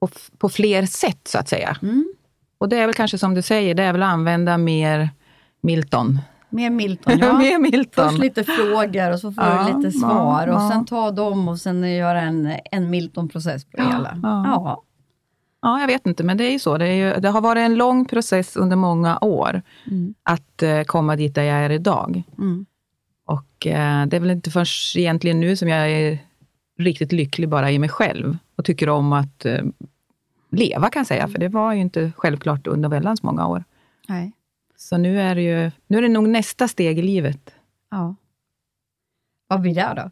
på, 0.00 0.08
på 0.38 0.48
fler 0.48 0.86
sätt, 0.86 1.28
så 1.28 1.38
att 1.38 1.48
säga. 1.48 1.76
Mm. 1.82 2.12
Och 2.58 2.68
det 2.68 2.76
är 2.76 2.86
väl 2.86 2.94
kanske 2.94 3.18
som 3.18 3.34
du 3.34 3.42
säger, 3.42 3.74
det 3.74 3.82
är 3.82 3.92
väl 3.92 4.02
att 4.02 4.08
använda 4.12 4.58
mer 4.58 5.10
Milton. 5.60 6.18
Mer 6.48 6.70
Milton, 6.70 7.18
ja. 7.20 7.38
mer 7.38 7.58
Milton. 7.58 8.08
Först 8.08 8.18
lite 8.22 8.44
frågor 8.44 9.12
och 9.12 9.20
så 9.20 9.32
får 9.32 9.44
Ja, 9.44 9.68
du 9.72 9.78
lite 9.78 9.98
svar 9.98 10.46
ja, 10.46 10.54
och 10.54 10.62
ja. 10.62 10.70
sen 10.70 10.84
ta 10.84 11.10
dem 11.10 11.48
och 11.48 11.58
sen 11.58 11.94
göra 11.94 12.20
en, 12.20 12.56
en 12.70 12.90
Milton-process 12.90 13.64
på 13.64 13.76
det 13.76 13.82
hela. 13.82 14.20
ja. 14.22 14.82
Ja. 15.60 15.68
Ja, 15.68 15.80
jag 15.80 15.86
vet 15.86 16.06
inte, 16.06 16.24
men 16.24 16.36
det 16.36 16.44
är 16.44 16.50
ju 16.52 16.58
så. 16.58 16.78
Det, 16.78 16.86
är 16.86 17.14
ju, 17.14 17.20
det 17.20 17.28
har 17.28 17.40
varit 17.40 17.60
en 17.60 17.74
lång 17.74 18.04
process 18.04 18.56
under 18.56 18.76
många 18.76 19.18
år 19.20 19.62
Mm. 19.86 20.14
att 20.22 20.62
eh, 20.62 20.82
komma 20.82 21.16
dit 21.16 21.34
där 21.34 21.42
jag 21.42 21.56
är 21.58 21.70
idag. 21.70 22.22
Mm. 22.38 22.66
Och 23.24 23.66
eh, 23.66 24.06
det 24.06 24.16
är 24.16 24.20
väl 24.20 24.30
inte 24.30 24.50
först 24.50 24.96
egentligen 24.96 25.40
nu 25.40 25.56
som 25.56 25.68
jag 25.68 25.90
är 25.90 26.18
riktigt 26.78 27.12
lycklig 27.12 27.48
bara 27.48 27.70
i 27.70 27.78
mig 27.78 27.88
själv 27.88 28.36
och 28.56 28.64
tycker 28.64 28.88
om 28.88 29.12
att 29.12 29.44
eh, 29.44 29.64
leva 30.50 30.90
kan 30.90 31.00
jag 31.00 31.06
säga, 31.06 31.28
för 31.28 31.38
det 31.38 31.48
var 31.48 31.72
ju 31.72 31.80
inte 31.80 32.12
självklart 32.16 32.66
under 32.66 32.88
väldans 32.88 33.22
många 33.22 33.46
år. 33.46 33.64
Nej. 34.08 34.32
Så 34.76 34.96
nu 34.96 35.20
är, 35.20 35.34
det 35.34 35.42
ju, 35.42 35.70
nu 35.86 35.98
är 35.98 36.02
det 36.02 36.08
nog 36.08 36.28
nästa 36.28 36.68
steg 36.68 36.98
i 36.98 37.02
livet. 37.02 37.54
Ja. 37.90 38.14
Vad 39.46 39.60
blir 39.60 39.74
det 39.74 39.92
då? 39.96 40.10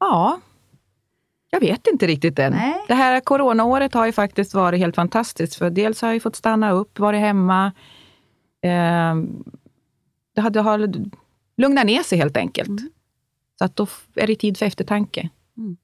Ja, 0.00 0.40
jag 1.50 1.60
vet 1.60 1.86
inte 1.86 2.06
riktigt 2.06 2.38
än. 2.38 2.52
Nej. 2.52 2.84
Det 2.88 2.94
här 2.94 3.20
coronaåret 3.20 3.94
har 3.94 4.06
ju 4.06 4.12
faktiskt 4.12 4.54
varit 4.54 4.80
helt 4.80 4.96
fantastiskt. 4.96 5.54
För 5.54 5.70
dels 5.70 6.02
har 6.02 6.12
jag 6.12 6.22
fått 6.22 6.36
stanna 6.36 6.70
upp, 6.70 6.98
varit 6.98 7.20
hemma. 7.20 7.72
Eh, 8.62 9.14
det 10.34 10.40
har, 10.40 10.50
det 10.50 10.60
har 10.60 10.92
lugnat 11.56 11.86
ner 11.86 12.02
sig 12.02 12.18
helt 12.18 12.36
enkelt. 12.36 12.68
Mm. 12.68 12.90
Så 13.58 13.64
att 13.64 13.76
då 13.76 13.86
är 14.14 14.26
det 14.26 14.34
tid 14.36 14.58
för 14.58 14.66
eftertanke. 14.66 15.28
Mm. 15.56 15.76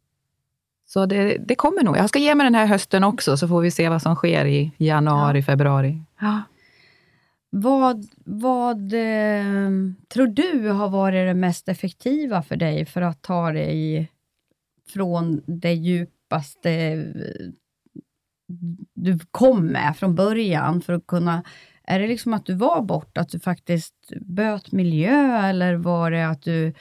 Så 0.87 1.07
det, 1.07 1.37
det 1.39 1.55
kommer 1.55 1.83
nog. 1.83 1.97
Jag 1.97 2.09
ska 2.09 2.19
ge 2.19 2.35
mig 2.35 2.45
den 2.45 2.55
här 2.55 2.67
hösten 2.67 3.05
också, 3.05 3.37
så 3.37 3.49
får 3.49 3.61
vi 3.61 3.71
se 3.71 3.89
vad 3.89 4.03
som 4.03 4.15
sker 4.15 4.45
i 4.45 4.73
januari, 4.77 5.43
februari. 5.43 6.03
Ja. 6.21 6.43
Vad, 7.51 8.07
vad 8.25 8.93
eh, 8.93 9.71
tror 10.09 10.27
du 10.27 10.69
har 10.69 10.89
varit 10.89 11.29
det 11.29 11.35
mest 11.35 11.69
effektiva 11.69 12.43
för 12.43 12.57
dig 12.57 12.87
för 12.87 13.03
att 13.03 13.23
ta 13.23 13.53
dig 13.53 14.11
från 14.89 15.43
det 15.47 15.75
djupaste 15.75 17.05
du 18.95 19.19
kom 19.31 19.67
med 19.67 19.97
från 19.97 20.15
början 20.15 20.81
för 20.81 20.93
att 20.93 21.07
kunna... 21.07 21.43
Är 21.89 22.01
det 22.01 22.07
liksom 22.07 22.35
att 22.35 22.47
du 22.47 22.55
var 22.55 22.83
borta, 22.83 23.21
att 23.21 23.29
du 23.29 23.41
faktiskt 23.41 23.95
böt 24.21 24.73
miljö 24.73 25.39
eller 25.49 25.75
var 25.75 26.11
det 26.11 26.29
att 26.29 26.43
du 26.43 26.75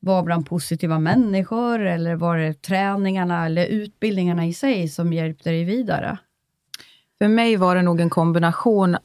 var 0.00 0.22
bland 0.22 0.46
positiva 0.46 0.98
människor 0.98 1.80
eller 1.80 2.14
var 2.14 2.36
det 2.36 2.62
träningarna 2.62 3.46
eller 3.46 3.66
utbildningarna 3.66 4.46
i 4.46 4.54
sig 4.54 4.88
som 4.88 5.12
hjälpte 5.12 5.50
dig 5.50 5.64
vidare? 5.64 6.18
För 7.18 7.28
mig 7.28 7.56
var 7.56 7.76
det 7.76 7.82
nog 7.82 8.00
en 8.00 8.10
kombination 8.10 8.96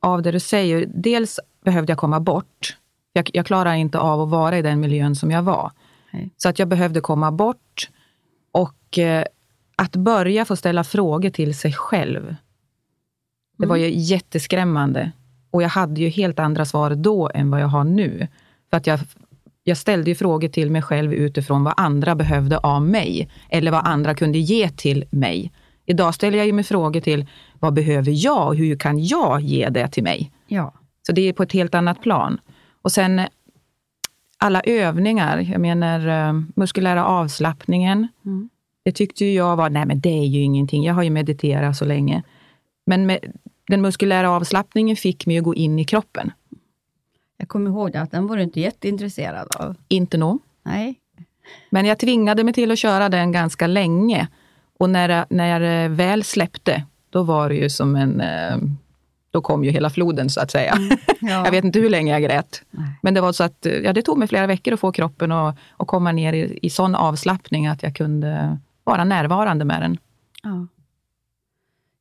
av 0.00 0.22
det 0.22 0.30
du 0.30 0.40
säger. 0.40 0.86
Dels 0.94 1.40
behövde 1.64 1.90
jag 1.90 1.98
komma 1.98 2.20
bort. 2.20 2.76
Jag, 3.12 3.30
jag 3.32 3.46
klarar 3.46 3.74
inte 3.74 3.98
av 3.98 4.20
att 4.20 4.28
vara 4.28 4.58
i 4.58 4.62
den 4.62 4.80
miljön 4.80 5.16
som 5.16 5.30
jag 5.30 5.42
var. 5.42 5.72
Nej. 6.10 6.30
Så 6.36 6.48
att 6.48 6.58
jag 6.58 6.68
behövde 6.68 7.00
komma 7.00 7.32
bort. 7.32 7.90
Och 8.54 8.98
eh, 8.98 9.24
att 9.76 9.96
börja 9.96 10.44
få 10.44 10.56
ställa 10.56 10.84
frågor 10.84 11.30
till 11.30 11.58
sig 11.58 11.72
själv. 11.72 12.36
Det 13.58 13.66
var 13.66 13.76
ju 13.76 13.90
jätteskrämmande. 13.94 15.12
Och 15.50 15.62
jag 15.62 15.68
hade 15.68 16.00
ju 16.00 16.08
helt 16.08 16.38
andra 16.38 16.64
svar 16.64 16.90
då 16.90 17.30
än 17.34 17.50
vad 17.50 17.60
jag 17.60 17.66
har 17.66 17.84
nu. 17.84 18.28
För 18.70 18.76
att 18.76 18.86
jag, 18.86 19.00
jag 19.64 19.76
ställde 19.76 20.10
ju 20.10 20.14
frågor 20.14 20.48
till 20.48 20.70
mig 20.70 20.82
själv 20.82 21.12
utifrån 21.12 21.64
vad 21.64 21.74
andra 21.76 22.14
behövde 22.14 22.58
av 22.58 22.82
mig. 22.82 23.30
Eller 23.50 23.70
vad 23.70 23.86
andra 23.86 24.14
kunde 24.14 24.38
ge 24.38 24.68
till 24.68 25.04
mig. 25.10 25.52
Idag 25.86 26.14
ställer 26.14 26.38
jag 26.38 26.46
ju 26.46 26.52
mig 26.52 26.64
frågor 26.64 27.00
till 27.00 27.26
vad 27.60 27.74
behöver 27.74 28.12
jag 28.24 28.48
och 28.48 28.56
hur 28.56 28.76
kan 28.76 29.04
jag 29.04 29.40
ge 29.40 29.68
det 29.68 29.88
till 29.88 30.02
mig? 30.02 30.32
Ja. 30.46 30.74
Så 31.06 31.12
det 31.12 31.28
är 31.28 31.32
på 31.32 31.42
ett 31.42 31.52
helt 31.52 31.74
annat 31.74 32.02
plan. 32.02 32.40
Och 32.82 32.92
sen 32.92 33.20
alla 34.44 34.60
övningar, 34.60 35.38
jag 35.38 35.60
menar 35.60 36.08
eh, 36.08 36.32
muskulära 36.56 37.06
avslappningen. 37.06 38.08
Mm. 38.24 38.48
Det 38.82 38.92
tyckte 38.92 39.24
jag 39.24 39.56
var, 39.56 39.70
nej 39.70 39.86
men 39.86 40.00
det 40.00 40.18
är 40.18 40.26
ju 40.26 40.40
ingenting, 40.40 40.84
jag 40.84 40.94
har 40.94 41.02
ju 41.02 41.10
mediterat 41.10 41.76
så 41.76 41.84
länge. 41.84 42.22
Men 42.86 43.06
med, 43.06 43.18
den 43.68 43.80
muskulära 43.80 44.30
avslappningen 44.30 44.96
fick 44.96 45.26
mig 45.26 45.38
att 45.38 45.44
gå 45.44 45.54
in 45.54 45.78
i 45.78 45.84
kroppen. 45.84 46.32
Jag 47.36 47.48
kommer 47.48 47.70
ihåg 47.70 47.96
att 47.96 48.10
den 48.10 48.26
var 48.26 48.36
du 48.36 48.42
inte 48.42 48.60
jätteintresserad 48.60 49.56
av. 49.56 49.76
Inte 49.88 50.16
nog. 50.16 50.42
Nej. 50.62 50.94
Men 51.70 51.86
jag 51.86 51.98
tvingade 51.98 52.44
mig 52.44 52.54
till 52.54 52.70
att 52.70 52.78
köra 52.78 53.08
den 53.08 53.32
ganska 53.32 53.66
länge. 53.66 54.28
Och 54.78 54.90
när, 54.90 55.26
när 55.30 55.46
jag 55.46 55.88
väl 55.88 56.24
släppte, 56.24 56.84
då 57.10 57.22
var 57.22 57.48
det 57.48 57.54
ju 57.54 57.70
som 57.70 57.96
en... 57.96 58.20
eh, 58.20 58.56
Då 59.34 59.40
kom 59.40 59.64
ju 59.64 59.70
hela 59.70 59.90
floden 59.90 60.30
så 60.30 60.40
att 60.40 60.50
säga. 60.50 60.74
Ja. 61.20 61.44
Jag 61.44 61.50
vet 61.50 61.64
inte 61.64 61.78
hur 61.78 61.90
länge 61.90 62.12
jag 62.12 62.22
grät. 62.22 62.62
Nej. 62.70 62.98
Men 63.02 63.14
det 63.14 63.20
var 63.20 63.32
så 63.32 63.44
att 63.44 63.66
ja, 63.84 63.92
det 63.92 64.02
tog 64.02 64.18
mig 64.18 64.28
flera 64.28 64.46
veckor 64.46 64.74
att 64.74 64.80
få 64.80 64.92
kroppen 64.92 65.32
att, 65.32 65.56
att 65.76 65.86
komma 65.86 66.12
ner 66.12 66.32
i, 66.32 66.58
i 66.62 66.70
sån 66.70 66.94
avslappning 66.94 67.66
att 67.66 67.82
jag 67.82 67.96
kunde 67.96 68.58
vara 68.84 69.04
närvarande 69.04 69.64
med 69.64 69.82
den. 69.82 69.98
Ja. 70.42 70.66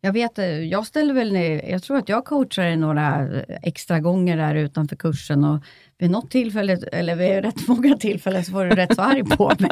Jag 0.02 0.14
vet, 0.14 0.40
eh, 0.40 0.46
jag 0.46 0.86
ställer 0.86 1.14
väl 1.14 1.34
ner, 1.34 1.70
jag 1.70 1.84
tror 1.84 1.98
att 1.98 2.10
jag 2.10 2.26
coachade 2.26 2.76
några 2.76 3.30
extra 3.62 4.00
gånger 4.00 4.38
där 4.38 4.56
utanför 4.56 4.96
kursen 4.96 5.44
och 5.44 5.64
vid 5.98 6.12
något 6.12 6.32
tillfälle, 6.32 6.78
eller 6.92 7.16
vid 7.16 7.44
rätt 7.44 7.68
många 7.68 7.98
tillfällen, 7.98 8.46
så 8.46 8.52
var 8.52 8.66
du 8.66 8.76
rätt 8.76 8.96
så 8.96 9.02
arg 9.02 9.24
på 9.24 9.52
mig. 9.60 9.72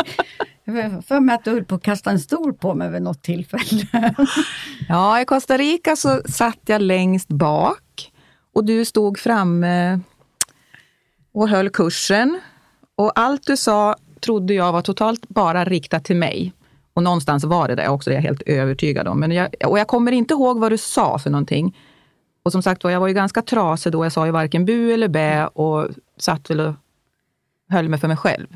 Jag 0.64 0.90
har 0.90 1.02
för 1.02 1.20
mig 1.20 1.36
att 1.36 1.44
du 1.44 1.52
höll 1.52 1.66
på 1.66 1.76
att 1.76 1.84
kasta 1.84 2.12
en 2.12 2.20
stol 2.20 2.54
på 2.54 2.74
mig 2.74 2.92
vid 2.92 3.02
något 3.02 3.24
tillfälle. 3.24 3.88
Ja, 4.90 5.22
i 5.22 5.26
Costa 5.26 5.58
Rica 5.58 5.96
så 5.96 6.22
satt 6.26 6.60
jag 6.66 6.82
längst 6.82 7.28
bak 7.28 8.12
och 8.54 8.66
du 8.66 8.86
stod 8.86 9.20
framme 9.20 10.00
och 11.34 11.50
höll 11.50 11.70
kursen. 11.70 12.40
Och 12.96 13.12
allt 13.16 13.48
du 13.48 13.58
sa 13.58 13.96
trodde 14.20 14.54
jag 14.54 14.72
var 14.72 14.82
totalt 14.82 15.30
bara 15.30 15.66
riktat 15.66 16.06
till 16.06 16.16
mig. 16.16 16.54
Och 16.94 17.04
någonstans 17.04 17.44
var 17.44 17.68
det 17.68 17.76
det 17.76 17.90
också, 17.90 18.10
det 18.10 18.14
är 18.14 18.18
jag 18.18 18.24
helt 18.24 18.42
övertygad 18.42 19.08
om. 19.08 19.20
Men 19.20 19.32
jag, 19.32 19.50
och 19.66 19.80
jag 19.80 19.88
kommer 19.88 20.12
inte 20.12 20.34
ihåg 20.34 20.60
vad 20.60 20.72
du 20.72 20.78
sa 20.78 21.20
för 21.20 21.30
någonting. 21.30 21.78
Och 22.44 22.52
som 22.52 22.64
sagt 22.64 22.84
var, 22.84 22.92
jag 22.92 23.00
var 23.00 23.08
ju 23.08 23.14
ganska 23.14 23.42
trasig 23.42 23.92
då. 23.92 24.06
Jag 24.06 24.12
sa 24.12 24.26
ju 24.26 24.32
varken 24.32 24.66
bu 24.66 24.94
eller 24.94 25.08
bä 25.08 25.48
och 25.48 25.90
satt 26.18 26.50
väl 26.50 26.60
och 26.60 26.74
höll 27.70 27.90
mig 27.90 28.00
för 28.00 28.08
mig 28.08 28.18
själv. 28.18 28.48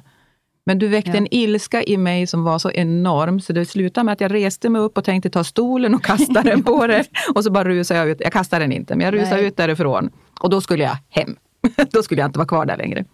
Men 0.68 0.80
du 0.80 0.88
väckte 0.88 1.12
Ja. 1.12 1.18
en 1.18 1.28
ilska 1.32 1.84
i 1.84 1.98
mig 1.98 2.28
som 2.28 2.44
var 2.44 2.60
så 2.60 2.72
enorm, 2.72 3.40
så 3.40 3.54
det 3.54 3.66
slutade 3.66 4.06
med 4.06 4.14
att 4.14 4.22
jag 4.22 4.34
reste 4.34 4.70
mig 4.70 4.82
upp 4.82 4.98
och 4.98 5.04
tänkte 5.04 5.30
ta 5.30 5.44
stolen 5.44 5.96
och 5.96 6.04
kasta 6.04 6.44
den 6.44 6.64
på 6.64 6.88
det. 6.88 7.04
Och 7.36 7.44
så 7.44 7.52
bara 7.52 7.70
rusade 7.70 8.00
jag 8.00 8.10
ut. 8.10 8.18
Jag 8.22 8.34
kastade 8.34 8.64
den 8.64 8.72
inte, 8.72 8.96
men 8.96 9.06
jag 9.06 9.14
rusade 9.14 9.36
Nej. 9.36 9.46
ut 9.46 9.58
därifrån. 9.58 10.10
Och 10.42 10.50
då 10.50 10.62
skulle 10.62 10.84
jag 10.84 10.98
hem. 11.10 11.36
då 11.92 12.04
skulle 12.04 12.22
jag 12.22 12.28
inte 12.28 12.40
vara 12.40 12.48
kvar 12.48 12.66
där 12.66 12.78
längre. 12.78 13.06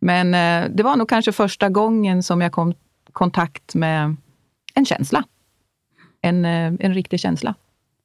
Men 0.00 0.34
eh, 0.34 0.70
det 0.74 0.82
var 0.82 0.96
nog 0.96 1.08
kanske 1.08 1.32
första 1.32 1.68
gången 1.68 2.22
som 2.22 2.40
jag 2.40 2.52
kom 2.52 2.70
i 2.70 2.74
kontakt 3.12 3.74
med 3.74 4.16
en 4.74 4.84
känsla. 4.84 5.24
En, 6.20 6.44
eh, 6.44 6.72
en 6.80 6.94
riktig 6.94 7.20
känsla. 7.20 7.54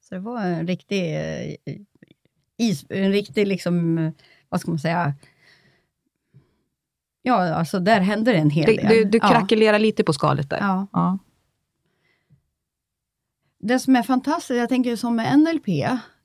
Så 0.10 0.16
det 0.16 0.22
var 0.22 0.42
en 0.42 0.68
riktig 0.68 1.16
eh, 1.16 1.56
is, 2.58 2.86
en 2.90 3.12
riktig 3.12 3.48
liksom, 3.48 3.98
eh, 3.98 4.12
vad 4.50 4.62
ska 4.62 4.72
man 4.72 4.80
säga, 4.80 5.14
ja 7.22 7.54
alltså 7.54 7.80
där 7.80 8.00
hände 8.02 8.32
det 8.32 8.38
en 8.38 8.50
hel 8.50 8.66
del. 8.76 8.88
du, 8.90 9.04
du 9.04 9.18
Ja. 9.22 9.30
krackelerar 9.30 9.80
lite 9.80 10.04
på 10.04 10.14
skalet 10.14 10.50
där. 10.50 10.58
Ja. 10.60 10.88
Ja. 10.94 11.18
Det 13.60 13.80
som 13.80 13.96
är 13.96 14.04
fantastiskt, 14.04 14.58
jag 14.58 14.70
tänker 14.70 14.96
som 14.96 15.16
med 15.16 15.40
NLP, 15.40 15.68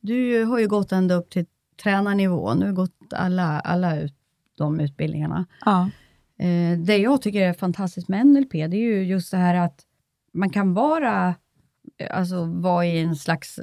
du 0.00 0.44
har 0.44 0.58
ju 0.58 0.68
gått 0.68 0.92
ända 0.92 1.14
upp 1.14 1.30
till 1.30 1.46
tränarnivå, 1.82 2.54
nu 2.54 2.66
har 2.66 2.72
gått 2.72 3.12
alla, 3.12 3.60
alla 3.60 4.00
ut, 4.00 4.14
de 4.58 4.80
utbildningarna. 4.80 5.46
Ja. 5.64 5.90
Eh, 6.38 6.78
det 6.78 6.96
jag 6.96 7.22
tycker 7.22 7.40
är 7.48 7.52
fantastiskt 7.52 8.08
med 8.08 8.26
NLP, 8.26 8.52
det 8.52 8.76
är 8.76 8.94
ju 8.94 9.04
just 9.04 9.30
det 9.30 9.36
här 9.36 9.54
att 9.54 9.80
man 10.32 10.50
kan 10.50 10.74
vara, 10.74 11.34
alltså 12.10 12.44
vara 12.44 12.86
i 12.86 13.00
en 13.00 13.16
slags 13.16 13.58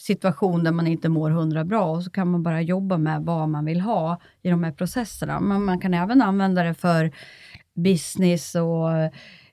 situation 0.00 0.64
där 0.64 0.72
man 0.72 0.86
inte 0.86 1.08
mår 1.08 1.30
hundra 1.30 1.64
bra 1.64 1.84
och 1.84 2.02
så 2.04 2.10
kan 2.10 2.30
man 2.30 2.42
bara 2.42 2.62
jobba 2.62 2.98
med 2.98 3.22
vad 3.22 3.48
man 3.48 3.64
vill 3.64 3.80
ha 3.80 4.20
i 4.42 4.50
de 4.50 4.64
här 4.64 4.72
processerna. 4.72 5.40
Men 5.40 5.64
man 5.64 5.80
kan 5.80 5.94
även 5.94 6.22
använda 6.22 6.62
det 6.62 6.74
för 6.74 7.12
business 7.74 8.54
och 8.54 8.92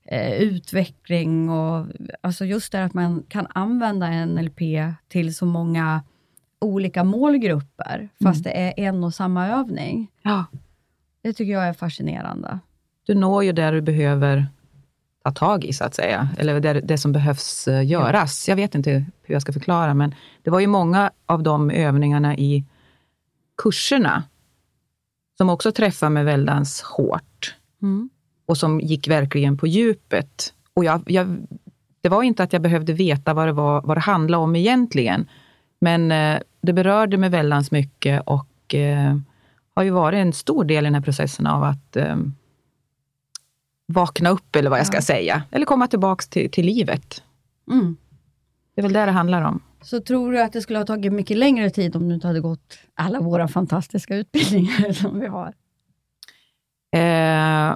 eh, 0.05 0.33
utveckling 0.33 1.49
och 1.49 1.85
alltså 2.21 2.45
just 2.45 2.71
det 2.71 2.83
att 2.83 2.93
man 2.93 3.23
kan 3.29 3.47
använda 3.49 4.25
NLP 4.25 4.59
till 5.07 5.35
så 5.35 5.45
många 5.45 6.03
olika 6.61 7.03
målgrupper, 7.03 8.09
fast 8.23 8.43
det 8.43 8.57
är 8.59 8.73
en 8.77 9.03
och 9.03 9.13
samma 9.13 9.47
övning. 9.47 10.07
ja. 10.21 10.45
Det 11.21 11.33
tycker 11.33 11.53
jag 11.53 11.67
är 11.67 11.73
fascinerande. 11.73 12.59
Du 13.07 13.15
når 13.15 13.43
ju 13.43 13.51
där 13.51 13.71
du 13.71 13.81
behöver 13.81 14.47
ta 15.33 15.39
tag 15.39 15.65
i, 15.65 15.73
så 15.73 15.83
att 15.83 15.95
säga. 15.95 16.29
Eller 16.37 16.59
det, 16.59 16.73
det 16.73 16.97
som 16.97 17.11
behövs 17.11 17.67
eh, 17.67 17.85
göras. 17.85 18.47
Jag 18.49 18.55
vet 18.55 18.75
inte 18.75 18.91
hur 19.23 19.33
jag 19.33 19.41
ska 19.41 19.53
förklara, 19.53 19.93
men 19.93 20.15
det 20.43 20.49
var 20.49 20.59
ju 20.59 20.67
många 20.67 21.11
av 21.25 21.43
de 21.43 21.71
övningarna 21.71 22.37
i 22.37 22.65
kurserna 23.63 24.23
som 25.37 25.49
också 25.49 25.71
träffade 25.71 26.09
mig 26.09 26.23
väldigt 26.23 26.79
hårt 26.79 27.55
Mm. 27.81 28.09
och 28.45 28.57
som 28.57 28.79
gick 28.79 29.07
verkligen 29.07 29.57
på 29.57 29.67
djupet. 29.67 30.53
Och 30.73 30.85
jag, 30.85 31.01
jag, 31.05 31.37
det 32.01 32.09
var 32.09 32.23
inte 32.23 32.43
att 32.43 32.53
jag 32.53 32.61
behövde 32.61 32.93
veta 32.93 33.33
vad 33.33 33.47
det, 33.47 33.51
var, 33.51 33.81
vad 33.81 33.97
det 33.97 34.01
handlade 34.01 34.43
om 34.43 34.55
egentligen, 34.55 35.29
men 35.79 36.11
eh, 36.11 36.39
det 36.61 36.73
berörde 36.73 37.17
mig 37.17 37.29
väldigt 37.29 37.71
mycket 37.71 38.21
och 38.25 38.75
eh, 38.75 39.17
har 39.75 39.83
ju 39.83 39.89
varit 39.89 40.17
en 40.17 40.33
stor 40.33 40.63
del 40.63 40.83
i 40.83 40.87
den 40.87 40.95
här 40.95 41.01
processen 41.01 41.47
av 41.47 41.63
att 41.63 41.95
eh, 41.95 42.15
vakna 43.87 44.29
upp, 44.29 44.55
eller 44.55 44.69
vad 44.69 44.79
jag 44.79 44.87
ska 44.87 44.97
Ja. 44.97 45.01
säga. 45.01 45.43
Eller 45.51 45.65
komma 45.65 45.87
tillbaka 45.87 46.23
till, 46.29 46.51
till 46.51 46.65
livet. 46.65 47.23
Mm. 47.71 47.97
Det 48.75 48.81
är 48.81 48.83
väl 48.83 48.93
det 48.93 49.05
det 49.05 49.11
handlar 49.11 49.41
om. 49.41 49.59
Så 49.81 50.01
tror 50.01 50.31
du 50.31 50.41
att 50.41 50.53
det 50.53 50.61
skulle 50.61 50.79
ha 50.79 50.85
tagit 50.85 51.13
mycket 51.13 51.37
längre 51.37 51.69
tid 51.69 51.95
om 51.95 52.07
du 52.07 52.15
inte 52.15 52.27
hade 52.27 52.39
gått 52.41 52.77
alla 52.93 53.19
våra 53.19 53.47
fantastiska 53.47 54.15
utbildningar 54.15 54.91
som 54.93 55.19
vi 55.19 55.27
har? 55.27 55.53
Eh, 56.91 57.75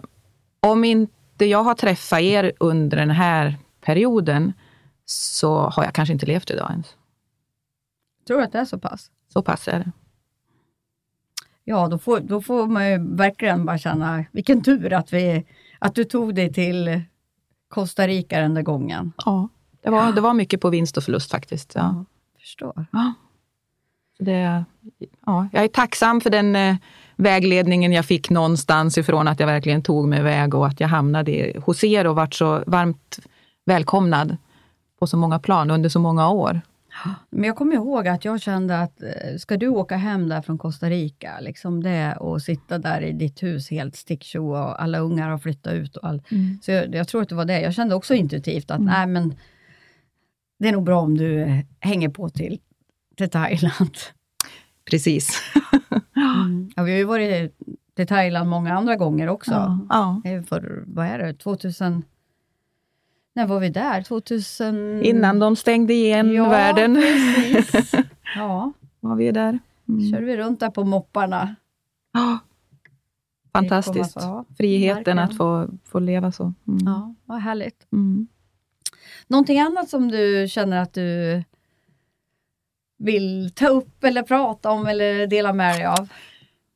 om 0.59 0.83
inte 0.83 1.45
jag 1.45 1.63
har 1.63 1.75
träffat 1.75 2.19
er 2.21 2.51
under 2.59 2.97
den 2.97 3.09
här 3.09 3.55
perioden, 3.81 4.53
så 5.05 5.57
har 5.59 5.83
jag 5.83 5.93
kanske 5.93 6.13
inte 6.13 6.25
levt 6.25 6.49
idag 6.49 6.71
ens. 6.71 6.95
Tror 8.27 8.37
du 8.37 8.43
att 8.43 8.51
det 8.51 8.59
är 8.59 8.65
så 8.65 8.79
pass? 8.79 9.11
Så 9.33 9.41
pass 9.43 9.67
är 9.67 9.79
det. 9.79 9.91
ja, 11.63 11.87
då 11.87 11.97
får, 11.97 12.19
då 12.19 12.41
får 12.41 12.67
man 12.67 12.89
ju 12.89 13.15
verkligen 13.15 13.65
bara 13.65 13.77
känna 13.77 14.25
vilken 14.31 14.63
tur 14.63 14.93
att, 14.93 15.13
vi, 15.13 15.45
att 15.81 15.95
du 15.95 16.03
tog 16.03 16.35
dig 16.35 16.53
till 16.53 17.01
Costa 17.69 18.07
Rica 18.07 18.39
den 18.39 18.53
där 18.53 18.61
gången. 18.61 19.13
Ja, 19.25 19.49
det 19.83 19.89
var, 19.89 20.11
det 20.11 20.21
var 20.21 20.33
mycket 20.33 20.61
på 20.61 20.69
vinst 20.69 20.97
och 20.97 21.03
förlust 21.03 21.31
faktiskt. 21.31 21.71
Ja. 21.75 22.05
Förstår. 22.39 22.85
Ja. 22.91 23.13
Det, 24.19 24.65
ja, 25.25 25.47
jag 25.51 25.63
är 25.63 25.67
tacksam 25.67 26.21
för 26.21 26.29
den 26.29 26.55
eh, 26.55 26.75
vägledningen 27.15 27.91
jag 27.91 28.05
fick 28.05 28.29
någonstans 28.29 28.97
ifrån, 28.97 29.27
att 29.27 29.39
jag 29.39 29.47
verkligen 29.47 29.83
tog 29.83 30.07
mig 30.07 30.19
iväg 30.19 30.55
och 30.55 30.67
att 30.67 30.79
jag 30.79 30.87
hamnade 30.87 31.53
hos 31.65 31.83
er 31.83 32.07
och 32.07 32.15
vart 32.15 32.33
så 32.33 32.63
varmt 32.67 33.19
välkomnad 33.65 34.37
på 34.99 35.07
så 35.07 35.17
många 35.17 35.39
plan 35.39 35.71
under 35.71 35.89
så 35.89 35.99
många 35.99 36.29
år. 36.29 36.61
Men 37.29 37.43
jag 37.43 37.55
kommer 37.55 37.75
ihåg 37.75 38.07
att 38.07 38.25
jag 38.25 38.41
kände 38.41 38.79
att 38.79 39.03
eh, 39.03 39.37
ska 39.37 39.57
du 39.57 39.67
åka 39.67 39.97
hem 39.97 40.29
där 40.29 40.41
från 40.41 40.57
Costa 40.57 40.89
Rica, 40.89 41.39
liksom 41.39 41.83
det 41.83 42.15
och 42.15 42.41
sitta 42.41 42.77
där 42.77 43.01
i 43.01 43.11
ditt 43.11 43.43
hus 43.43 43.69
helt 43.69 43.95
sticksho 43.95 44.39
och 44.39 44.81
alla 44.81 44.99
ungar 44.99 45.29
har 45.29 45.37
flyttat 45.37 45.73
ut 45.73 45.97
och 45.97 46.07
allt. 46.07 46.27
Så 46.61 46.71
jag, 46.71 46.95
jag 46.95 47.07
tror 47.07 47.21
att 47.21 47.29
det 47.29 47.35
var 47.35 47.45
det. 47.45 47.61
Jag 47.61 47.73
kände 47.73 47.95
också 47.95 48.13
intuitivt 48.13 48.71
att 48.71 48.81
nej 48.81 49.07
men 49.07 49.35
det 50.59 50.67
är 50.67 50.71
nog 50.71 50.83
bra 50.83 51.01
om 51.01 51.17
du 51.17 51.61
hänger 51.79 52.09
på 52.09 52.29
till, 52.29 52.59
till 53.17 53.29
Thailand. 53.29 53.97
Precis. 54.89 55.41
Ja, 56.75 56.83
vi 56.83 56.91
har 56.91 56.97
ju 56.97 57.03
varit 57.03 57.57
till 57.95 58.07
Thailand 58.07 58.49
många 58.49 58.73
andra 58.73 58.95
gånger 58.95 59.27
också. 59.27 59.51
Ja, 59.51 60.21
ja. 60.23 60.31
Eh, 60.31 60.43
För, 60.43 60.83
vad 60.87 61.05
är 61.05 61.19
det, 61.19 61.33
2000... 61.33 62.03
När 63.33 63.47
var 63.47 63.59
vi 63.59 63.69
där? 63.69 64.01
2000... 64.01 65.01
Innan 65.03 65.39
de 65.39 65.55
stängde 65.55 65.93
igen 65.93 66.33
ja, 66.33 66.49
världen 66.49 66.95
Precis. 66.95 67.91
Ja, 68.35 68.73
var 68.99 69.15
vi 69.15 69.31
där. 69.31 69.59
Mm. 69.89 70.11
körde 70.11 70.25
vi 70.25 70.37
runt 70.37 70.59
där 70.59 70.69
på 70.69 70.83
mopparna. 70.83 71.55
Ja. 72.13 72.39
Fantastiskt. 73.53 74.13
Få- 74.13 74.45
Friheten 74.57 74.95
verkligen. 74.95 75.19
att 75.19 75.37
få, 75.37 75.69
få 75.85 75.99
leva 75.99 76.31
så. 76.31 76.43
Mm. 76.43 76.79
Ja, 76.85 77.15
vad 77.25 77.39
härligt. 77.41 77.87
Mm. 77.91 78.27
Någonting 79.27 79.59
annat 79.59 79.89
som 79.89 80.07
du 80.07 80.47
känner 80.49 80.81
att 80.81 80.93
du 80.93 81.43
vill 82.97 83.51
ta 83.55 83.67
upp 83.67 84.03
eller 84.03 84.23
prata 84.23 84.71
om 84.71 84.87
eller 84.87 85.27
dela 85.27 85.53
med 85.53 85.75
dig 85.75 85.85
av? 85.85 86.09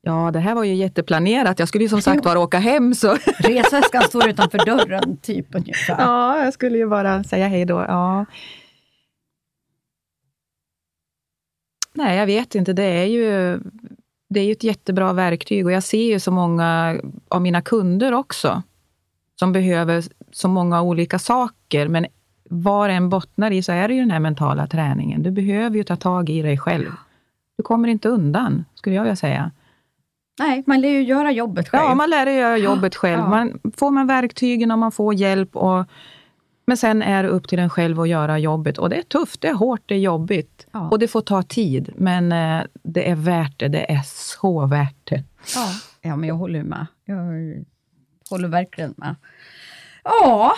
Ja, 0.07 0.31
det 0.31 0.39
här 0.39 0.55
var 0.55 0.63
ju 0.63 0.73
jätteplanerat. 0.75 1.59
Jag 1.59 1.67
skulle 1.67 1.83
ju 1.83 1.89
som 1.89 2.01
sagt 2.01 2.23
bara 2.23 2.39
åka 2.39 2.59
hem. 2.59 2.93
Så. 2.93 3.17
Resväskan 3.37 4.03
står 4.03 4.29
utanför 4.29 4.65
dörren, 4.65 5.17
typ 5.17 5.55
ungefär. 5.55 5.95
Ja, 5.99 6.43
jag 6.43 6.53
skulle 6.53 6.77
ju 6.77 6.87
bara 6.89 7.23
säga 7.23 7.47
hej 7.47 7.65
då. 7.65 7.85
Ja. 7.87 8.25
Nej, 11.93 12.17
jag 12.17 12.25
vet 12.25 12.55
inte. 12.55 12.73
Det 12.73 12.83
är 12.83 13.05
ju 13.05 13.59
det 14.29 14.39
är 14.39 14.43
ju 14.43 14.51
ett 14.51 14.63
jättebra 14.63 15.13
verktyg 15.13 15.65
och 15.65 15.71
jag 15.71 15.83
ser 15.83 16.05
ju 16.13 16.19
så 16.19 16.31
många 16.31 16.99
av 17.27 17.41
mina 17.41 17.61
kunder 17.61 18.13
också 18.13 18.63
som 19.39 19.51
behöver 19.51 20.03
så 20.31 20.47
många 20.47 20.81
olika 20.81 21.19
saker. 21.19 21.87
Men 21.87 22.05
vad 22.49 22.89
än 22.89 23.09
bottnar 23.09 23.51
i 23.51 23.63
så 23.63 23.71
är 23.71 23.87
det 23.87 23.93
ju 23.93 23.99
den 23.99 24.11
här 24.11 24.19
mentala 24.19 24.67
träningen. 24.67 25.23
Du 25.23 25.31
behöver 25.31 25.77
ju 25.77 25.83
ta 25.83 25.95
tag 25.95 26.29
i 26.29 26.41
dig 26.41 26.57
själv. 26.57 26.91
Du 27.57 27.63
kommer 27.63 27.87
inte 27.87 28.09
undan, 28.09 28.65
skulle 28.75 28.95
jag 28.95 29.03
vilja 29.03 29.15
säga. 29.15 29.51
Nej, 30.39 30.63
man 30.67 30.81
lär 30.81 30.89
ju 30.89 31.03
göra 31.03 31.31
jobbet 31.31 31.69
själv. 31.69 31.83
Ja, 31.83 31.95
man 31.95 32.09
lär 32.09 32.25
sig 32.25 32.35
göra 32.35 32.57
jobbet 32.57 32.95
själv. 32.95 33.19
Ja. 33.19 33.29
Man, 33.29 33.59
får 33.77 33.91
man 33.91 34.07
verktygen 34.07 34.71
och 34.71 34.79
man 34.79 34.91
får 34.91 35.13
hjälp. 35.13 35.55
Och, 35.55 35.85
men 36.67 36.77
sen 36.77 37.01
är 37.01 37.23
det 37.23 37.29
upp 37.29 37.47
till 37.47 37.59
en 37.59 37.69
själv 37.69 37.99
att 37.99 38.09
göra 38.09 38.39
jobbet. 38.39 38.77
Och 38.77 38.89
det 38.89 38.95
är 38.95 39.01
tufft, 39.03 39.41
det 39.41 39.47
är 39.47 39.53
hårt, 39.53 39.81
det 39.85 39.95
är 39.95 39.99
jobbigt. 39.99 40.67
Ja. 40.71 40.89
Och 40.89 40.99
det 40.99 41.07
får 41.07 41.21
ta 41.21 41.43
tid. 41.43 41.93
Men 41.97 42.31
eh, 42.31 42.63
det 42.83 43.09
är 43.09 43.15
värt 43.15 43.59
det. 43.59 43.67
Det 43.67 43.91
är 43.91 44.01
så 44.05 44.65
värt 44.65 44.95
det. 45.03 45.23
Ja, 45.55 45.69
ja 46.01 46.15
men 46.15 46.29
jag 46.29 46.35
håller 46.35 46.63
med. 46.63 46.85
Jag 47.05 47.17
håller 48.29 48.47
verkligen 48.47 48.93
med. 48.97 49.15
Ja, 50.03 50.53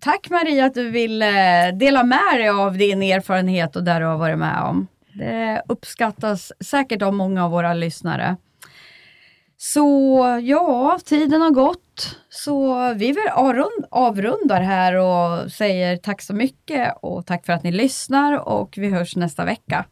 tack 0.00 0.30
Maria 0.30 0.66
att 0.66 0.74
du 0.74 0.90
vill 0.90 1.22
eh, 1.22 1.28
dela 1.74 2.02
med 2.04 2.34
dig 2.36 2.48
av 2.48 2.76
din 2.76 3.02
erfarenhet 3.02 3.76
och 3.76 3.84
där 3.84 4.00
du 4.00 4.06
har 4.06 4.18
varit 4.18 4.38
med 4.38 4.62
om. 4.62 4.86
Det 5.18 5.62
uppskattas 5.68 6.52
säkert 6.60 7.02
av 7.02 7.14
många 7.14 7.44
av 7.44 7.50
våra 7.50 7.74
lyssnare. 7.74 8.36
Så 9.58 10.22
ja, 10.42 10.98
tiden 11.04 11.42
har 11.42 11.50
gått. 11.50 12.16
Så 12.28 12.74
vi 12.94 13.16
avrund, 13.32 13.84
avrundar 13.90 14.60
här 14.60 14.94
och 14.94 15.52
säger 15.52 15.96
tack 15.96 16.22
så 16.22 16.34
mycket 16.34 16.94
och 17.02 17.26
tack 17.26 17.46
för 17.46 17.52
att 17.52 17.62
ni 17.62 17.72
lyssnar 17.72 18.48
och 18.48 18.74
vi 18.76 18.90
hörs 18.90 19.16
nästa 19.16 19.44
vecka. 19.44 19.84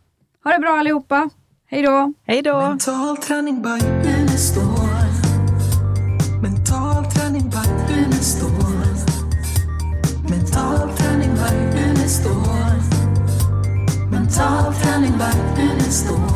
Ha 0.44 0.52
det 0.52 0.58
bra 0.58 0.78
allihopa. 0.78 1.30
Hej 1.66 1.82
då! 1.82 2.12
Hej 2.26 2.42
då! 2.42 2.60
Mental 2.60 3.16
träning 3.16 3.62
by 3.62 3.86
Unestål. 4.20 4.64
Mental 6.42 7.04
träning 7.04 7.50
by 7.50 7.94
Unestål. 7.94 8.50
Mental 10.30 10.96
träning 10.96 11.34
by 11.34 11.80
Unestål. 11.90 12.63
It's 14.36 14.40
all 14.40 14.72
coming 14.72 15.16
back 15.16 15.36
and 15.56 15.80
it's 15.80 16.02
the 16.02 16.12
war. 16.12 16.34